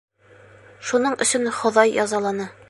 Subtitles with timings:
[0.91, 2.51] Шуның өсөн Хоҙай язаланы.